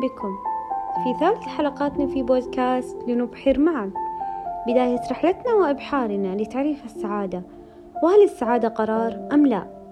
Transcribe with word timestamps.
بكم. 0.00 0.36
في 1.04 1.14
ثالث 1.20 1.46
حلقاتنا 1.46 2.06
في 2.06 2.22
بودكاست 2.22 2.96
لنبحر 3.08 3.58
معا. 3.58 3.90
بداية 4.66 5.00
رحلتنا 5.10 5.54
وإبحارنا 5.54 6.36
لتعريف 6.36 6.84
السعادة. 6.84 7.42
وهل 8.02 8.22
السعادة 8.22 8.68
قرار 8.68 9.28
أم 9.32 9.46
لا؟ 9.46 9.82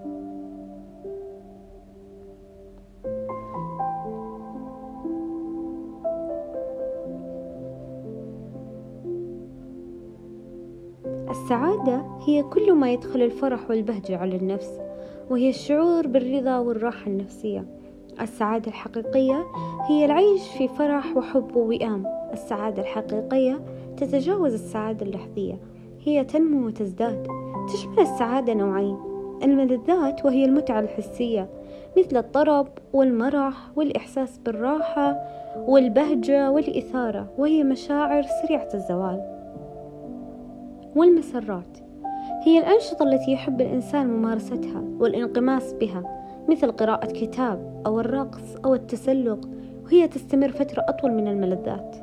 السعادة 11.29 12.05
هي 12.25 12.43
كل 12.43 12.73
ما 12.73 12.91
يدخل 12.91 13.21
الفرح 13.21 13.69
والبهجة 13.69 14.17
على 14.17 14.35
النفس 14.35 14.79
وهي 15.29 15.49
الشعور 15.49 16.07
بالرضا 16.07 16.57
والراحة 16.57 17.07
النفسية. 17.07 17.80
السعادة 18.21 18.67
الحقيقية 18.67 19.45
هي 19.89 20.05
العيش 20.05 20.47
في 20.57 20.67
فرح 20.67 21.17
وحب 21.17 21.55
ووئام. 21.55 22.05
السعادة 22.33 22.81
الحقيقية 22.81 23.59
تتجاوز 23.97 24.53
السعادة 24.53 25.05
اللحظية 25.05 25.59
هي 26.05 26.23
تنمو 26.23 26.67
وتزداد. 26.67 27.27
تشمل 27.73 27.99
السعادة 27.99 28.53
نوعين 28.53 28.97
الملذات 29.43 30.25
وهي 30.25 30.45
المتعة 30.45 30.79
الحسية 30.79 31.49
مثل 31.97 32.17
الطرب 32.17 32.67
والمرح 32.93 33.53
والإحساس 33.75 34.37
بالراحة 34.37 35.17
والبهجة 35.67 36.51
والإثارة 36.51 37.27
وهي 37.37 37.63
مشاعر 37.63 38.23
سريعة 38.23 38.69
الزوال. 38.73 39.21
والمسرات 40.95 41.77
هي 42.43 42.59
الأنشطة 42.59 43.03
التي 43.03 43.31
يحب 43.31 43.61
الإنسان 43.61 44.07
ممارستها 44.07 44.83
والانغماس 44.99 45.73
بها. 45.73 46.21
مثل 46.51 46.71
قراءة 46.71 47.05
كتاب 47.05 47.83
أو 47.85 47.99
الرقص 47.99 48.55
أو 48.65 48.75
التسلق 48.75 49.49
وهي 49.83 50.07
تستمر 50.07 50.51
فترة 50.51 50.85
أطول 50.87 51.11
من 51.11 51.27
الملذات 51.27 51.95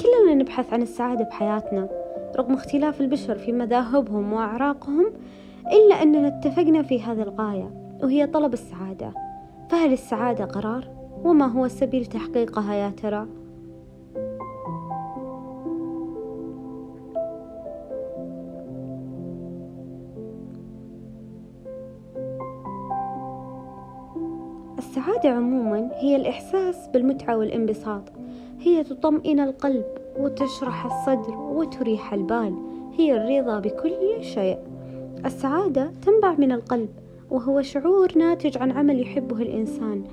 كلنا 0.00 0.34
نبحث 0.34 0.72
عن 0.72 0.82
السعادة 0.82 1.24
بحياتنا 1.24 1.88
رغم 2.36 2.54
اختلاف 2.54 3.00
البشر 3.00 3.38
في 3.38 3.52
مذاهبهم 3.52 4.32
وأعراقهم 4.32 5.12
إلا 5.72 6.02
أننا 6.02 6.28
اتفقنا 6.28 6.82
في 6.82 7.02
هذه 7.02 7.22
الغاية 7.22 7.70
وهي 8.02 8.26
طلب 8.26 8.52
السعادة 8.52 9.12
فهل 9.70 9.92
السعادة 9.92 10.44
قرار؟ 10.44 10.88
وما 11.24 11.46
هو 11.46 11.68
سبيل 11.68 12.06
تحقيقها 12.06 12.74
يا 12.74 12.90
ترى؟ 12.90 13.26
السعادة 25.22 25.40
عموما 25.40 25.90
هي 25.94 26.16
الإحساس 26.16 26.88
بالمتعة 26.88 27.36
والانبساط. 27.36 28.02
هي 28.60 28.84
تطمئن 28.84 29.40
القلب 29.40 29.84
وتشرح 30.18 30.84
الصدر 30.84 31.34
وتريح 31.36 32.12
البال. 32.12 32.54
هي 32.94 33.16
الرضا 33.16 33.60
بكل 33.60 34.24
شيء. 34.24 34.58
السعادة 35.24 35.92
تنبع 36.06 36.34
من 36.38 36.52
القلب 36.52 36.88
وهو 37.30 37.62
شعور 37.62 38.18
ناتج 38.18 38.58
عن 38.58 38.72
عمل 38.72 39.00
يحبه 39.00 39.42
الإنسان 39.42 40.04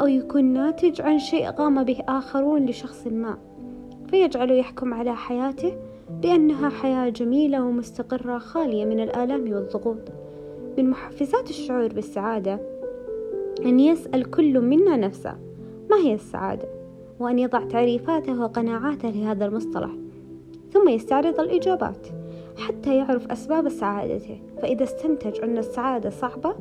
أو 0.00 0.06
يكون 0.06 0.44
ناتج 0.44 1.00
عن 1.00 1.18
شيء 1.18 1.50
قام 1.50 1.84
به 1.84 1.98
آخرون 2.08 2.66
لشخص 2.66 3.06
ما. 3.06 3.38
فيجعله 4.06 4.54
يحكم 4.54 4.94
على 4.94 5.16
حياته 5.16 5.76
بأنها 6.22 6.68
حياة 6.68 7.08
جميلة 7.08 7.64
ومستقرة 7.64 8.38
خالية 8.38 8.84
من 8.84 9.00
الآلام 9.00 9.52
والضغوط. 9.52 10.02
من 10.78 10.90
محفزات 10.90 11.50
الشعور 11.50 11.88
بالسعادة 11.88 12.60
أن 13.64 13.80
يسأل 13.80 14.30
كل 14.30 14.60
منا 14.60 14.96
نفسه 14.96 15.34
ما 15.90 15.96
هي 15.96 16.14
السعادة؟ 16.14 16.68
وأن 17.20 17.38
يضع 17.38 17.64
تعريفاته 17.64 18.40
وقناعاته 18.40 19.10
لهذا 19.10 19.46
المصطلح 19.46 19.90
ثم 20.72 20.88
يستعرض 20.88 21.40
الإجابات 21.40 22.06
حتى 22.58 22.96
يعرف 22.96 23.26
أسباب 23.26 23.68
سعادته. 23.68 24.40
فإذا 24.62 24.84
استنتج 24.84 25.40
أن 25.40 25.58
السعادة 25.58 26.10
صعبة 26.10 26.54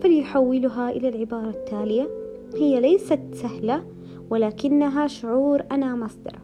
فليحولها 0.00 0.90
إلى 0.90 1.08
العبارة 1.08 1.50
التالية 1.50 2.08
هي 2.56 2.80
ليست 2.80 3.20
سهلة 3.32 3.84
ولكنها 4.30 5.06
شعور 5.06 5.62
أنا 5.72 5.96
مصدره 5.96 6.40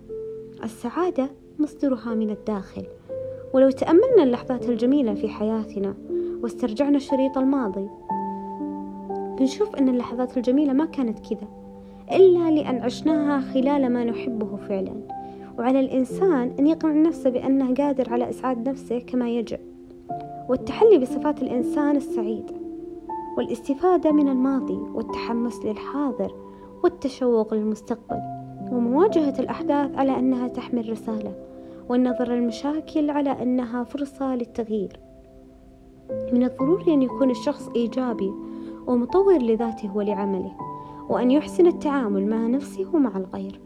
السعادة 0.65 1.31
مصدرها 1.59 2.15
من 2.15 2.31
الداخل. 2.31 2.87
ولو 3.55 3.71
تأملنا 3.71 4.23
اللحظات 4.23 4.69
الجميلة 4.69 5.15
في 5.15 5.29
حياتنا 5.29 5.95
واسترجعنا 6.43 6.99
شريط 6.99 7.39
الماضي 7.39 7.89
بنشوف 9.39 9.77
أن 9.77 9.89
اللحظات 9.89 10.37
الجميلة 10.37 10.73
ما 10.73 10.85
كانت 10.85 11.19
كذا 11.19 11.49
إلا 12.13 12.51
لأن 12.51 12.83
عشناها 12.83 13.41
خلال 13.41 13.93
ما 13.93 14.05
نحبه 14.05 14.57
فعلا. 14.57 14.93
وعلى 15.59 15.81
الإنسان 15.81 16.53
أن 16.59 16.67
يقنع 16.67 17.09
نفسه 17.09 17.31
بأنه 17.31 17.75
قادر 17.75 18.13
على 18.13 18.31
إسعاد 18.31 18.69
نفسه 18.69 18.99
كما 18.99 19.31
يجب. 19.31 19.59
والتحلي 20.49 20.99
بصفات 20.99 21.43
الإنسان 21.43 21.97
السعيد. 21.97 22.51
والاستفادة 23.39 24.13
من 24.13 24.29
الماضي 24.29 24.79
والتحمس 24.95 25.65
للحاضر 25.65 26.35
والتشوق 26.85 27.55
للمستقبل. 27.55 28.21
ومواجهة 28.73 29.35
الأحداث 29.39 29.97
على 29.97 30.19
أنها 30.19 30.49
تحمل 30.49 30.91
رسالة. 30.91 31.35
والنظر 31.89 32.29
للمشاكل 32.29 33.11
على 33.11 33.43
أنها 33.43 33.85
فرصة 33.85 34.35
للتغيير. 34.35 35.01
من 36.33 36.45
الضروري 36.45 36.95
أن 36.95 37.03
يكون 37.03 37.31
الشخص 37.31 37.69
إيجابي 37.77 38.33
ومطور 38.87 39.39
لذاته 39.39 39.97
ولعمله 39.97 40.53
وأن 41.09 41.31
يحسن 41.31 41.67
التعامل 41.67 42.27
مع 42.27 42.47
نفسه 42.47 42.87
ومع 42.95 43.17
الغير. 43.17 43.61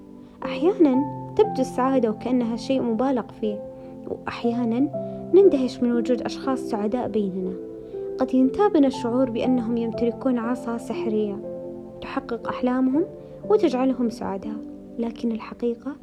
أحيانا 0.45 1.05
تبدو 1.37 1.61
السعادة 1.61 2.11
وكأنها 2.11 2.57
شيء 2.57 2.83
مبالغ 2.83 3.25
فيه 3.41 3.63
وأحيانا 4.09 4.89
نندهش 5.35 5.83
من 5.83 5.93
وجود 5.93 6.23
أشخاص 6.23 6.59
سعداء 6.59 7.09
بيننا. 7.09 7.53
قد 8.19 8.35
ينتابنا 8.35 8.87
الشعور 8.87 9.31
بأنهم 9.31 9.77
يمتلكون 9.77 10.39
عصا 10.39 10.79
سحرية. 10.79 11.37
تحقق 12.01 12.49
أحلامهم 12.49 13.05
وتجعلهم 13.51 14.11
سعداء 14.11 14.57
لكن 14.99 15.33
الحقيقة 15.33 15.97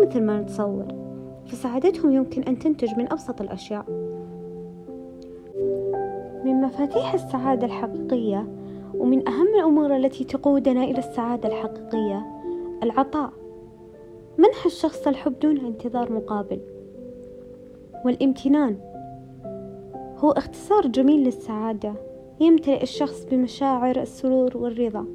مثل 0.00 0.22
ما 0.22 0.40
نتصور. 0.40 0.86
فسعادتهم 1.46 2.12
يمكن 2.12 2.42
أن 2.42 2.58
تنتج 2.58 2.98
من 2.98 3.12
أبسط 3.12 3.40
الأشياء. 3.40 4.13
مفاتيح 6.64 7.14
السعادة 7.14 7.66
الحقيقية 7.66 8.46
ومن 8.94 9.28
أهم 9.28 9.46
الأمور 9.54 9.96
التي 9.96 10.24
تقودنا 10.24 10.84
إلى 10.84 10.98
السعادة 10.98 11.48
الحقيقية 11.48 12.26
العطاء. 12.82 13.32
منح 14.38 14.66
الشخص 14.66 15.06
الحب 15.06 15.38
دون 15.40 15.58
انتظار 15.58 16.12
مقابل؟ 16.12 16.60
والامتنان. 18.04 18.76
هو 20.18 20.30
اختصار 20.30 20.86
جميل 20.86 21.24
للسعادة 21.24 21.92
يمتلئ 22.40 22.82
الشخص 22.82 23.24
بمشاعر 23.30 24.00
السرور 24.00 24.56
والرضا 24.56 25.06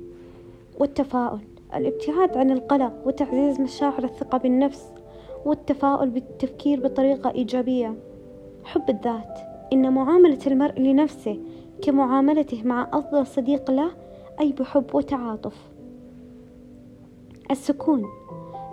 والتفاؤل 0.79 1.39
الابتعاد 1.75 2.37
عن 2.37 2.51
القلق 2.51 2.93
وتعزيز 3.05 3.61
مشاعر 3.61 4.03
الثقة 4.03 4.37
بالنفس 4.37 4.91
والتفاؤل 5.45 6.09
بالتفكير 6.09 6.79
بطريقة 6.79 7.31
إيجابية. 7.31 7.95
حب 8.63 8.89
الذات. 8.89 9.48
إن 9.73 9.93
معاملة 9.93 10.39
المرء 10.47 10.79
لنفسه 10.79 11.39
كمعاملته 11.81 12.63
مع 12.63 12.89
أفضل 12.93 13.27
صديق 13.27 13.71
له 13.71 13.91
أي 14.39 14.51
بحب 14.51 14.95
وتعاطف. 14.95 15.69
السكون. 17.51 18.05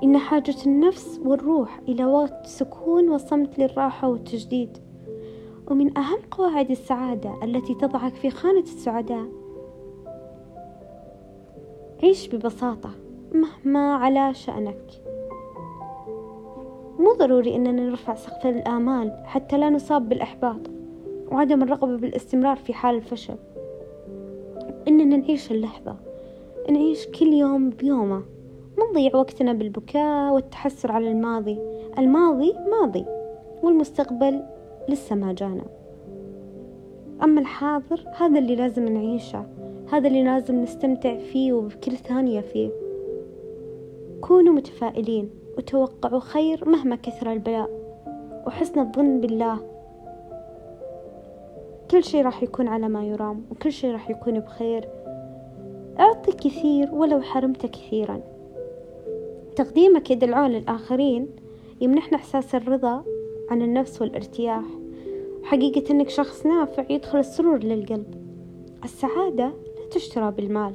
إن 0.02 0.18
حاجة 0.18 0.54
النفس 0.66 1.20
والروح 1.24 1.80
إلى 1.88 2.04
وقت 2.04 2.46
سكون 2.46 3.08
وصمت 3.08 3.58
للراحة 3.58 4.08
والتجديد. 4.08 4.78
ومن 5.70 5.98
أهم 5.98 6.18
قواعد 6.30 6.70
السعادة 6.70 7.34
التي 7.42 7.74
تضعك 7.74 8.14
في 8.14 8.30
خانة 8.30 8.60
السعداء. 8.60 9.26
عيش 12.02 12.28
ببساطة 12.28 12.90
مهما 13.32 13.94
على 13.94 14.34
شأنك. 14.34 15.02
مو 16.98 17.12
ضروري 17.18 17.56
أننا 17.56 17.72
نرفع 17.72 18.14
سقف 18.14 18.46
الآمال 18.46 19.22
حتى 19.24 19.58
لا 19.58 19.70
نصاب 19.70 20.08
بالإحباط. 20.08 20.75
وعدم 21.32 21.62
الرغبة 21.62 21.96
بالاستمرار 21.96 22.56
في 22.56 22.72
حال 22.72 22.94
الفشل. 22.94 23.36
إننا 24.88 25.16
نعيش 25.16 25.50
اللحظة 25.50 25.96
نعيش 26.70 27.06
كل 27.06 27.26
يوم 27.26 27.70
بيومه. 27.70 28.22
ما 28.78 28.90
نضيع 28.90 29.16
وقتنا 29.16 29.52
بالبكاء 29.52 30.32
والتحسر 30.32 30.92
على 30.92 31.10
الماضي. 31.10 31.58
الماضي 31.98 32.54
ماضي 32.70 33.04
والمستقبل 33.62 34.42
لسه 34.88 35.14
ما 35.14 35.32
جانا. 35.32 35.64
أما 37.22 37.40
الحاضر 37.40 38.04
هذا 38.16 38.38
اللي 38.38 38.56
لازم 38.56 38.88
نعيشه. 38.88 39.46
هذا 39.92 40.08
اللي 40.08 40.24
لازم 40.24 40.62
نستمتع 40.62 41.18
فيه 41.18 41.52
وبكل 41.52 41.96
ثانية 41.96 42.40
فيه. 42.40 42.70
كونوا 44.20 44.54
متفائلين 44.54 45.30
وتوقعوا 45.58 46.20
خير 46.20 46.68
مهما 46.68 46.96
كثر 46.96 47.32
البلاء. 47.32 47.70
وحسن 48.46 48.80
الظن 48.80 49.20
بالله 49.20 49.75
كل 51.90 52.04
شي 52.04 52.22
راح 52.22 52.42
يكون 52.42 52.68
على 52.68 52.88
ما 52.88 53.04
يرام 53.04 53.44
وكل 53.50 53.72
شي 53.72 53.90
راح 53.90 54.10
يكون 54.10 54.40
بخير. 54.40 54.88
أعطي 55.98 56.32
كثير 56.32 56.94
ولو 56.94 57.20
حرمت 57.20 57.66
كثيرا. 57.66 58.20
تقديمك 59.56 60.10
يدعون 60.10 60.50
للآخرين 60.50 61.28
يمنحنا 61.80 62.18
إحساس 62.18 62.54
الرضا 62.54 63.04
عن 63.50 63.62
النفس 63.62 64.02
والارتياح. 64.02 64.64
وحقيقة 65.42 65.90
أنك 65.90 66.08
شخص 66.08 66.46
نافع 66.46 66.84
يدخل 66.90 67.18
السرور 67.18 67.64
للقلب. 67.64 68.14
السعادة 68.84 69.46
لا 69.46 69.88
تشترى 69.90 70.30
بالمال. 70.30 70.74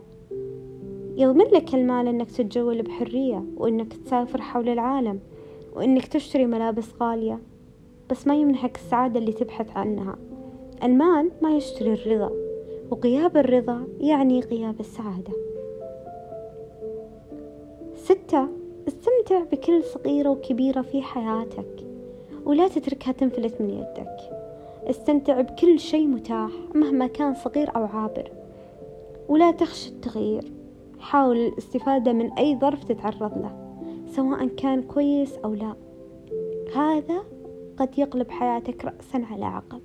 يضمن 1.17 1.45
لك 1.45 1.73
المال 1.73 2.07
أنك 2.07 2.31
تتجول 2.31 2.81
بحرية 2.81 3.43
وأنك 3.57 3.93
تسافر 3.93 4.41
حول 4.41 4.69
العالم 4.69 5.19
وأنك 5.75 6.07
تشتري 6.07 6.45
ملابس 6.45 6.89
غالية. 7.01 7.39
بس 8.09 8.27
ما 8.27 8.35
يمنحك 8.35 8.75
السعادة 8.75 9.19
اللي 9.19 9.33
تبحث 9.33 9.77
عنها. 9.77 10.15
المال 10.83 11.31
ما 11.41 11.55
يشتري 11.55 11.93
الرضا 11.93 12.31
وغياب 12.91 13.37
الرضا 13.37 13.87
يعني 13.99 14.39
غياب 14.39 14.79
السعادة. 14.79 15.33
ستة 17.95 18.47
استمتع 18.87 19.43
بكل 19.51 19.83
صغيرة 19.83 20.29
وكبيرة 20.29 20.81
في 20.81 21.01
حياتك 21.01 21.85
ولا 22.45 22.67
تتركها 22.67 23.11
تنفلت 23.11 23.61
من 23.61 23.69
يدك. 23.69 24.17
استمتع 24.89 25.41
بكل 25.41 25.79
شيء 25.79 26.07
متاح 26.07 26.51
مهما 26.75 27.07
كان 27.07 27.33
صغير 27.33 27.75
أو 27.75 27.85
عابر 27.85 28.31
ولا 29.29 29.51
تخشى 29.51 29.89
التغيير. 29.89 30.51
حاول 30.99 31.37
الاستفادة 31.37 32.13
من 32.13 32.31
أي 32.31 32.59
ظرف 32.59 32.83
تتعرض 32.83 33.37
له 33.37 33.81
سواء 34.15 34.47
كان 34.47 34.83
كويس 34.83 35.37
أو 35.37 35.53
لا. 35.53 35.75
هذا 36.75 37.23
قد 37.77 37.99
يقلب 37.99 38.31
حياتك 38.31 38.85
رأسا 38.85 39.25
على 39.31 39.45
عقب. 39.45 39.81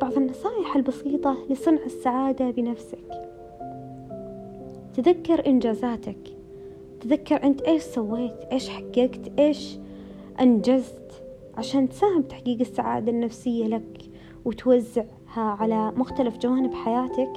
بعض 0.00 0.16
النصائح 0.16 0.76
البسيطة 0.76 1.36
لصنع 1.50 1.84
السعادة 1.86 2.50
بنفسك. 2.50 3.28
تذكر 4.94 5.46
إنجازاتك. 5.46 6.18
تذكر 7.00 7.42
أنت 7.42 7.60
إيش 7.60 7.82
سويت 7.82 8.44
إيش 8.52 8.68
حققت 8.68 9.38
إيش 9.38 9.78
أنجزت 10.40 11.22
عشان 11.56 11.88
تساهم 11.88 12.22
بتحقيق 12.22 12.60
السعادة 12.60 13.12
النفسية 13.12 13.66
لك 13.66 13.98
وتوزعها 14.44 15.06
على 15.36 15.92
مختلف 15.96 16.38
جوانب 16.38 16.74
حياتك. 16.74 17.32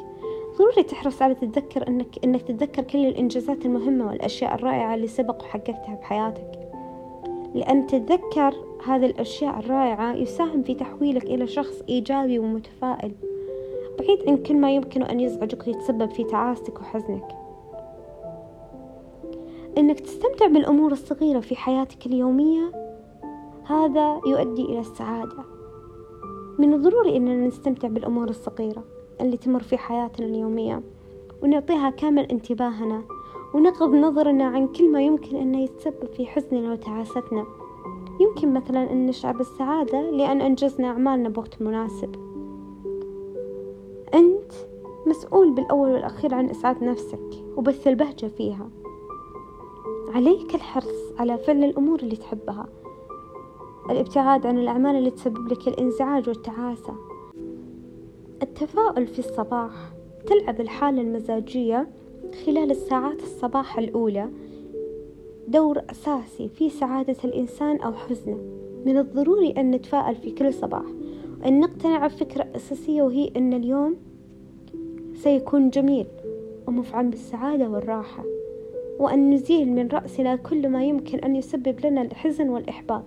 ضروري 0.57 0.83
تحرص 0.83 1.21
على 1.21 1.35
تتذكر 1.35 1.87
انك 1.87 2.23
إنك 2.23 2.41
تتذكر 2.41 2.83
كل 2.83 3.05
الإنجازات 3.05 3.65
المهمة 3.65 4.07
والأشياء 4.07 4.55
الرائعة 4.55 4.95
اللي 4.95 5.07
سبق 5.07 5.43
وحققتها 5.43 5.95
بحياتك. 5.95 6.62
لأن 7.53 7.87
تتذكر 7.87 8.53
هذه 8.85 9.05
الأشياء 9.05 9.59
الرائعة 9.59 10.13
يساهم 10.13 10.63
في 10.63 10.73
تحويلك 10.73 11.23
إلى 11.23 11.47
شخص 11.47 11.81
إيجابي 11.89 12.39
ومتفائل. 12.39 13.11
بعيد 13.99 14.29
عن 14.29 14.37
كل 14.37 14.57
ما 14.57 14.71
يمكن 14.71 15.03
أن 15.03 15.19
يزعجك 15.19 15.67
ويتسبب 15.67 16.09
في 16.09 16.23
تعاستك 16.23 16.81
وحزنك. 16.81 17.27
إنك 19.77 19.99
تستمتع 19.99 20.47
بالأمور 20.47 20.91
الصغيرة 20.91 21.39
في 21.39 21.55
حياتك 21.55 22.05
اليومية 22.05 22.71
هذا 23.65 24.21
يؤدي 24.27 24.61
إلى 24.61 24.79
السعادة. 24.79 25.43
من 26.59 26.73
الضروري 26.73 27.17
أننا 27.17 27.47
نستمتع 27.47 27.87
بالأمور 27.87 28.29
الصغيرة 28.29 28.83
اللي 29.21 29.37
تمر 29.37 29.63
في 29.63 29.77
حياتنا 29.77 30.25
اليومية 30.25 30.81
ونعطيها 31.43 31.89
كامل 31.89 32.23
انتباهنا 32.23 33.03
ونغض 33.53 33.95
نظرنا 33.95 34.45
عن 34.45 34.67
كل 34.67 34.91
ما 34.91 35.01
يمكن 35.01 35.35
أنه 35.35 35.63
يتسبب 35.63 36.05
في 36.17 36.25
حزننا 36.25 36.71
وتعاستنا. 36.71 37.45
يمكن 38.19 38.53
مثلا 38.53 38.91
أن 38.91 39.05
نشعر 39.05 39.37
بالسعادة 39.37 40.01
لأن 40.01 40.41
أنجزنا 40.41 40.87
أعمالنا 40.87 41.29
بوقت 41.29 41.61
مناسب. 41.61 42.15
أنت 44.13 44.51
مسؤول 45.07 45.51
بالأول 45.51 45.89
والأخير 45.89 46.33
عن 46.33 46.49
إسعاد 46.49 46.83
نفسك 46.83 47.43
وبث 47.57 47.87
البهجة 47.87 48.27
فيها. 48.27 48.69
عليك 50.15 50.55
الحرص 50.55 51.13
على 51.19 51.37
فعل 51.37 51.63
الأمور 51.63 51.99
اللي 51.99 52.15
تحبها. 52.15 52.67
الابتعاد 53.89 54.45
عن 54.45 54.57
الأعمال 54.57 54.95
اللي 54.95 55.11
تسبب 55.11 55.47
لك 55.47 55.67
الإنزعاج 55.67 56.29
والتعاسة. 56.29 56.93
التفاؤل 58.41 59.07
في 59.07 59.19
الصباح. 59.19 59.93
تلعب 60.25 60.61
الحالة 60.61 61.01
المزاجية 61.01 61.87
خلال 62.33 62.71
الساعات 62.71 63.23
الصباح 63.23 63.77
الأولى 63.77 64.29
دور 65.47 65.81
أساسي 65.89 66.49
في 66.49 66.69
سعادة 66.69 67.15
الإنسان 67.23 67.77
أو 67.77 67.93
حزنه. 67.93 68.37
من 68.85 68.97
الضروري 68.97 69.51
أن 69.51 69.71
نتفائل 69.71 70.15
في 70.15 70.31
كل 70.31 70.53
صباح 70.53 70.85
وأن 71.41 71.59
نقتنع 71.59 72.07
بفكرة 72.07 72.47
أساسية 72.55 73.01
وهي 73.01 73.31
أن 73.37 73.53
اليوم 73.53 73.95
سيكون 75.15 75.69
جميل 75.69 76.05
ومفعم 76.67 77.09
بالسعادة 77.09 77.69
والراحة 77.69 78.23
وأن 78.99 79.33
نزيل 79.33 79.71
من 79.71 79.87
رأسنا 79.87 80.35
كل 80.35 80.69
ما 80.69 80.83
يمكن 80.83 81.19
أن 81.19 81.35
يسبب 81.35 81.85
لنا 81.85 82.01
الحزن 82.01 82.49
والإحباط. 82.49 83.03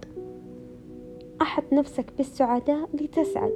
أحط 1.43 1.73
نفسك 1.73 2.07
بالسعادة 2.17 2.89
لتسعد 2.95 3.53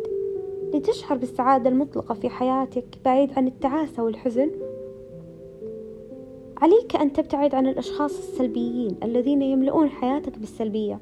لتشعر 0.74 1.18
بالسعادة 1.18 1.70
المطلقة 1.70 2.14
في 2.14 2.28
حياتك 2.28 2.84
بعيد 3.04 3.32
عن 3.36 3.46
التعاسة 3.46 4.02
والحزن 4.02 4.50
عليك 6.60 6.96
أن 6.96 7.12
تبتعد 7.12 7.54
عن 7.54 7.66
الأشخاص 7.66 8.18
السلبيين 8.18 8.96
الذين 9.02 9.42
يملؤون 9.42 9.88
حياتك 9.88 10.38
بالسلبية 10.38 11.00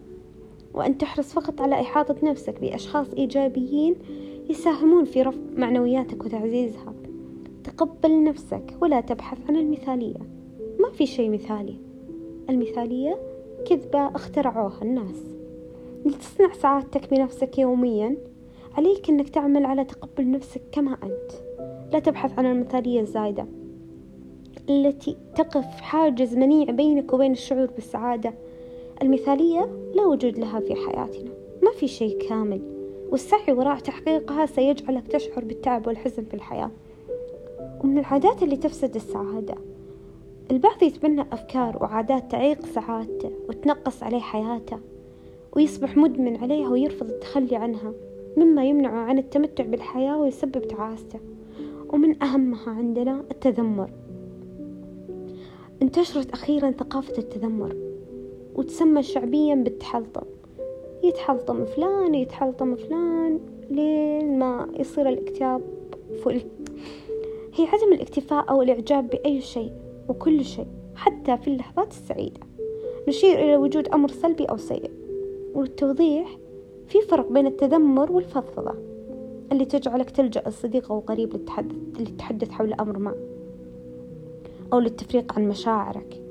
وأن 0.75 0.99
تحرص 0.99 1.33
فقط 1.33 1.61
على 1.61 1.81
إحاطة 1.81 2.17
نفسك 2.23 2.61
بأشخاص 2.61 3.07
إيجابيين 3.15 3.95
يساهمون 4.51 5.05
في 5.05 5.23
رفع 5.23 5.39
معنوياتك 5.57 6.25
وتعزيزها. 6.25 6.95
تقبل 7.65 8.25
نفسك 8.25 8.75
ولا 8.81 9.01
تبحث 9.01 9.39
عن 9.49 9.57
المثالية. 9.57 10.19
ما 10.81 10.91
في 10.91 11.07
شيء 11.07 11.31
مثالي. 11.31 11.77
المثالية 12.51 13.19
كذبة 13.67 14.07
اخترعوها 14.07 14.83
الناس. 14.83 15.23
لتصنع 16.07 16.53
سعادتك 16.53 17.11
بنفسك 17.11 17.59
يوميا. 17.59 18.17
عليك 18.77 19.11
أنك 19.11 19.29
تعمل 19.29 19.65
على 19.65 19.85
تقبل 19.85 20.31
نفسك 20.31 20.63
كما 20.73 20.97
أنت. 21.03 21.33
لا 21.93 21.99
تبحث 21.99 22.39
عن 22.39 22.47
المثالية 22.47 23.01
الزايدة. 23.01 23.47
التي 24.69 25.17
تقف 25.37 25.81
حاجز 25.81 26.37
منيع 26.37 26.71
بينك 26.71 27.13
وبين 27.13 27.33
الشعور 27.33 27.67
بالسعادة. 27.67 28.35
المثالية 29.03 29.69
لا 29.95 30.07
وجود 30.07 30.39
لها 30.39 30.61
في 30.61 30.75
حياتنا. 30.75 31.31
ما 31.63 31.71
في 31.73 31.89
شيء 31.89 32.29
كامل. 32.29 32.61
والسعي 33.11 33.53
وراء 33.53 33.79
تحقيقها 33.79 34.47
سيجعلك 34.47 35.07
تشعر 35.07 35.45
بالتعب 35.45 35.87
والحزن 35.87 36.25
في 36.25 36.35
الحياة. 36.35 36.71
ومن 37.85 37.99
العادات 37.99 38.43
اللي 38.43 38.57
تفسد 38.57 38.95
السعادة. 38.95 39.55
البعض 40.51 40.83
يتبنى 40.83 41.27
أفكار 41.33 41.79
وعادات 41.83 42.31
تعيق 42.31 42.67
سعادته 42.67 43.31
وتنقص 43.49 44.03
عليه 44.03 44.21
حياته 44.21 44.79
ويصبح 45.57 45.97
مدمن 45.97 46.37
عليها 46.37 46.69
ويرفض 46.69 47.09
التخلي 47.09 47.57
عنها 47.57 47.93
مما 48.37 48.65
يمنعه 48.65 49.01
عن 49.01 49.19
التمتع 49.19 49.65
بالحياة 49.65 50.19
ويسبب 50.19 50.69
تعاسته 50.69 51.19
ومن 51.93 52.23
أهمها 52.23 52.71
عندنا 52.71 53.25
التذمر. 53.31 53.91
انتشرت 55.83 56.31
أخيرا 56.31 56.71
ثقافة 56.71 57.19
التذمر 57.19 57.77
وتسمى 58.55 59.03
شعبيا 59.03 59.55
بالتحلطم. 59.55 60.23
يتحلطم 61.03 61.65
فلان 61.65 62.15
يتحلطم 62.15 62.77
فلان 62.77 63.41
لين 63.71 64.39
ما 64.39 64.69
يصير 64.79 65.09
الاكتئاب 65.09 65.63
فل 66.25 66.41
هي 67.55 67.67
عدم 67.67 67.93
الاكتفاء 67.93 68.51
أو 68.51 68.63
الإعجاب 68.63 69.11
بأي 69.11 69.41
شيء 69.41 69.73
وكل 70.09 70.45
شيء 70.45 70.67
حتى 70.95 71.37
في 71.37 71.49
اللحظات 71.49 71.91
السعيدة. 71.91 72.41
نشير 73.09 73.39
إلى 73.39 73.57
وجود 73.57 73.89
أمر 73.89 74.09
سلبي 74.09 74.45
أو 74.45 74.57
سيء. 74.57 74.91
والتوضيح 75.55 76.39
في 76.87 77.01
فرق 77.01 77.33
بين 77.33 77.47
التذمر 77.47 78.13
والفضفضة 78.13 78.75
اللي 79.53 79.65
تجعلك 79.65 80.11
تلجأ 80.11 80.43
الصديق 80.47 80.93
أو 80.93 81.01
قريب 81.01 81.35
للتحدث, 81.35 81.77
للتحدث 82.01 82.51
حول 82.51 82.73
أمر 82.73 82.99
ما. 82.99 83.38
أو 84.73 84.79
للتفريق 84.79 85.33
عن 85.33 85.49
مشاعرك 85.49 86.23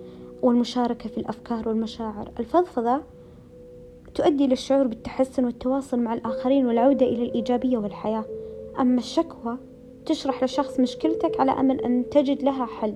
والمشاركة 0.41 1.10
في 1.10 1.17
الأفكار 1.17 1.70
والمشاعر. 1.70 2.32
الفضفضة 2.39 3.01
تؤدي 4.15 4.48
للشعور 4.48 4.88
بالتحسن 4.88 5.46
والتواصل 5.46 6.00
مع 6.00 6.13
الآخرين 6.13 6.65
والعودة 6.65 7.06
إلى 7.06 7.24
الإيجابية 7.24 7.77
والحياة. 7.77 8.25
أما 8.79 8.98
الشكوى 8.98 9.58
تشرح 10.06 10.44
لشخص 10.44 10.79
مشكلتك 10.79 11.39
على 11.39 11.51
أمل 11.51 11.82
أن 11.82 12.10
تجد 12.10 12.44
لها 12.44 12.65
حل 12.65 12.96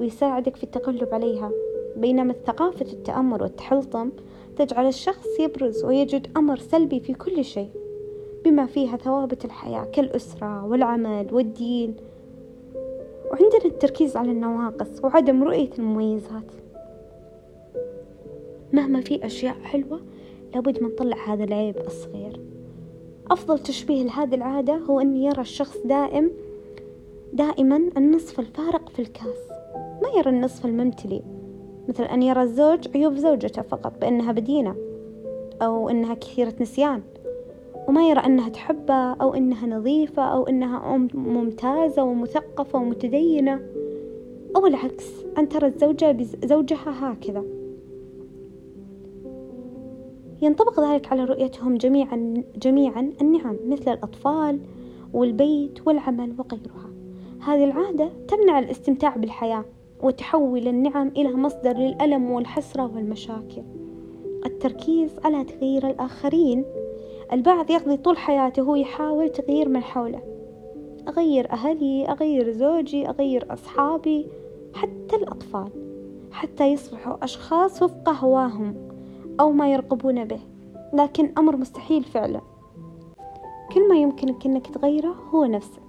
ويساعدك 0.00 0.56
في 0.56 0.64
التغلب 0.64 1.14
عليها. 1.14 1.50
بينما 1.96 2.34
ثقافة 2.46 2.92
التأمر 2.92 3.42
والتحلطم 3.42 4.10
تجعل 4.56 4.86
الشخص 4.86 5.40
يبرز 5.40 5.84
ويجد 5.84 6.26
أمر 6.36 6.58
سلبي 6.58 7.00
في 7.00 7.14
كل 7.14 7.44
شيء 7.44 7.70
بما 8.44 8.66
فيها 8.66 8.96
ثوابت 8.96 9.44
الحياة 9.44 9.84
كالأسرة 9.84 10.66
والعمل 10.66 11.28
والدين. 11.32 11.96
وعندنا 13.30 13.64
التركيز 13.64 14.16
على 14.16 14.30
النواقص 14.30 15.04
وعدم 15.04 15.44
رؤية 15.44 15.70
المميزات. 15.78 16.52
مهما 18.72 19.00
في 19.00 19.26
أشياء 19.26 19.54
حلوة 19.54 20.00
لابد 20.54 20.82
من 20.82 20.88
نطلع 20.88 21.16
هذا 21.32 21.44
العيب 21.44 21.76
الصغير. 21.76 22.40
أفضل 23.30 23.58
تشبيه 23.58 24.02
لهذه 24.02 24.34
العادة 24.34 24.76
هو 24.76 25.00
أن 25.00 25.16
يرى 25.16 25.40
الشخص 25.40 25.78
دائم 25.84 26.30
دائما 27.32 27.76
النصف 27.96 28.40
الفارق 28.40 28.88
في 28.88 28.98
الكاس 28.98 29.48
ما 30.02 30.08
يرى 30.18 30.30
النصف 30.30 30.66
الممتلئ. 30.66 31.22
مثل 31.88 32.04
أن 32.04 32.22
يرى 32.22 32.42
الزوج 32.42 32.88
عيوب 32.94 33.16
زوجته 33.16 33.62
فقط 33.62 34.00
بأنها 34.00 34.32
بدينة 34.32 34.76
أو 35.62 35.88
أنها 35.88 36.14
كثيرة 36.14 36.54
نسيان. 36.60 37.02
وما 37.88 38.08
يرى 38.08 38.20
أنها 38.20 38.48
تحبه 38.48 39.12
أو 39.12 39.34
أنها 39.34 39.66
نظيفة 39.66 40.22
أو 40.22 40.42
أنها 40.42 40.96
ممتازة 41.14 42.02
ومثقفة 42.02 42.78
ومتدينة. 42.78 43.60
أو 44.56 44.66
العكس 44.66 45.24
أن 45.38 45.48
ترى 45.48 45.66
الزوجة 45.66 46.12
بزوجها 46.12 47.12
هكذا. 47.12 47.44
ينطبق 50.42 50.80
ذلك 50.80 51.12
على 51.12 51.24
رؤيتهم 51.24 51.76
جميعا 51.76 52.44
جميعا 52.56 53.12
النعم 53.20 53.56
مثل 53.66 53.92
الأطفال 53.92 54.60
والبيت 55.12 55.86
والعمل 55.86 56.34
وغيرها. 56.38 56.90
هذه 57.40 57.64
العادة 57.64 58.10
تمنع 58.28 58.58
الاستمتاع 58.58 59.16
بالحياة 59.16 59.64
وتحول 60.02 60.68
النعم 60.68 61.08
إلى 61.08 61.32
مصدر 61.32 61.76
للألم 61.76 62.30
والحسرة 62.30 62.94
والمشاكل. 62.94 63.62
التركيز 64.46 65.10
على 65.24 65.44
تغيير 65.44 65.86
الآخرين 65.86 66.64
البعض 67.32 67.70
يقضي 67.70 67.96
طول 67.96 68.16
حياته 68.16 68.62
وهو 68.62 68.74
يحاول 68.74 69.28
تغيير 69.28 69.68
من 69.68 69.82
حوله. 69.82 70.22
أغير 71.08 71.52
أهلي 71.52 72.08
أغير 72.08 72.52
زوجي 72.52 73.08
أغير 73.08 73.52
أصحابي 73.52 74.26
حتى 74.74 75.16
الأطفال 75.16 75.68
حتى 76.32 76.72
يصبحوا 76.72 77.24
أشخاص 77.24 77.82
وفق 77.82 78.08
هواهم 78.08 78.74
أو 79.40 79.52
ما 79.52 79.72
يرغبون 79.72 80.24
به 80.24 80.40
لكن 80.92 81.32
أمر 81.38 81.56
مستحيل 81.56 82.04
فعلا 82.04 82.40
كل 83.74 83.88
ما 83.88 83.96
يمكنك 83.96 84.46
أنك 84.46 84.66
تغيره 84.66 85.14
هو 85.30 85.44
نفسك. 85.44 85.82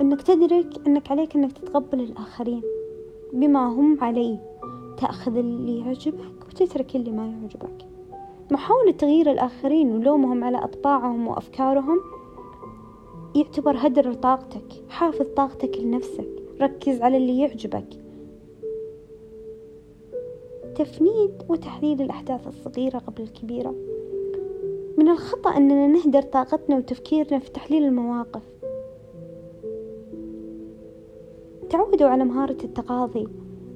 أنك 0.00 0.22
تدرك 0.22 0.86
أنك 0.86 1.10
عليك 1.10 1.36
أنك 1.36 1.52
تتقبل 1.52 2.00
الآخرين 2.00 2.62
بما 3.32 3.66
هم 3.68 3.98
عليه 4.00 4.38
تأخذ 4.98 5.36
اللي 5.36 5.78
يعجبك 5.78 6.46
وتترك 6.48 6.96
اللي 6.96 7.10
ما 7.10 7.26
يعجبك. 7.26 7.97
محاولة 8.50 8.92
تغيير 8.92 9.30
الآخرين 9.30 9.92
ولومهم 9.92 10.44
على 10.44 10.58
أطباعهم 10.58 11.28
وأفكارهم؟ 11.28 12.00
يعتبر 13.34 13.76
هدر 13.76 14.12
طاقتك 14.12 14.84
حافظ 14.88 15.26
طاقتك 15.36 15.78
لنفسك 15.78 16.28
ركز 16.60 17.02
على 17.02 17.16
اللي 17.16 17.38
يعجبك. 17.38 17.88
تفنيد 20.74 21.42
وتحليل 21.48 22.02
الأحداث 22.02 22.46
الصغيرة 22.46 22.98
قبل 22.98 23.22
الكبيرة. 23.22 23.74
من 24.98 25.08
الخطأ 25.08 25.50
أننا 25.50 25.86
نهدر 25.86 26.22
طاقتنا 26.22 26.76
وتفكيرنا 26.76 27.38
في 27.38 27.50
تحليل 27.50 27.84
المواقف. 27.84 28.42
تعودوا 31.70 32.08
على 32.08 32.24
مهارة 32.24 32.64
التقاضي 32.64 33.28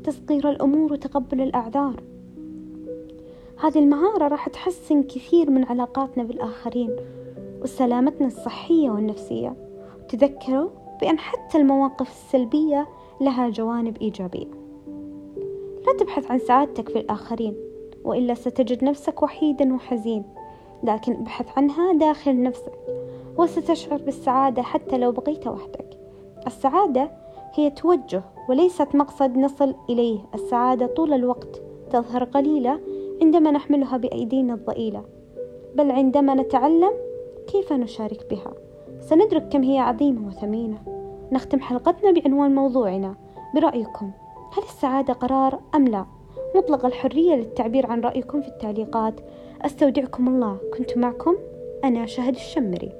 تصغير 0.04 0.50
الأمور 0.50 0.92
وتقبل 0.92 1.40
الأعذار. 1.40 2.11
هذه 3.62 3.78
المهارة 3.78 4.28
راح 4.28 4.48
تحسن 4.48 5.02
كثير 5.02 5.50
من 5.50 5.64
علاقاتنا 5.64 6.24
بالآخرين 6.24 6.96
وسلامتنا 7.62 8.26
الصحية 8.26 8.90
والنفسية. 8.90 9.56
تذكروا 10.08 10.70
بأن 11.00 11.18
حتى 11.18 11.58
المواقف 11.58 12.10
السلبية 12.10 12.88
لها 13.20 13.48
جوانب 13.48 13.96
إيجابية. 13.96 14.50
لا 15.86 15.96
تبحث 15.98 16.30
عن 16.30 16.38
سعادتك 16.38 16.88
في 16.88 16.98
الآخرين 16.98 17.56
وإلا 18.04 18.34
ستجد 18.34 18.84
نفسك 18.84 19.22
وحيدا 19.22 19.74
وحزين 19.74 20.24
لكن 20.82 21.12
ابحث 21.12 21.58
عنها 21.58 21.92
داخل 21.92 22.42
نفسك 22.42 22.72
وستشعر 23.38 23.98
بالسعادة 23.98 24.62
حتى 24.62 24.98
لو 24.98 25.12
بقيت 25.12 25.46
وحدك. 25.46 25.98
السعادة 26.46 27.10
هي 27.54 27.70
توجه 27.70 28.22
وليست 28.48 28.94
مقصد 28.94 29.36
نصل 29.36 29.74
إليه. 29.90 30.18
السعادة 30.34 30.86
طول 30.86 31.12
الوقت 31.12 31.62
تظهر 31.90 32.24
قليلة 32.24 32.80
عندما 33.22 33.50
نحملها 33.50 33.96
بأيدينا 33.96 34.54
الضئيلة. 34.54 35.04
بل 35.74 35.90
عندما 35.90 36.34
نتعلم 36.34 36.92
كيف 37.52 37.72
نشارك 37.72 38.26
بها. 38.30 38.52
سندرك 39.00 39.48
كم 39.48 39.62
هي 39.62 39.78
عظيمة 39.78 40.28
وثمينة. 40.28 40.78
نختم 41.32 41.60
حلقتنا 41.60 42.10
بعنوان 42.10 42.54
موضوعنا. 42.54 43.14
برأيكم 43.54 44.10
هل 44.52 44.62
السعادة 44.62 45.12
قرار 45.12 45.60
أم 45.74 45.88
لا؟ 45.88 46.06
مطلق 46.56 46.86
الحرية 46.86 47.34
للتعبير 47.34 47.86
عن 47.86 48.00
رأيكم 48.00 48.40
في 48.40 48.48
التعليقات. 48.48 49.14
أستودعكم 49.62 50.28
الله. 50.28 50.56
كنت 50.78 50.98
معكم 50.98 51.36
أنا 51.84 52.06
شهد 52.06 52.34
الشمري. 52.34 52.92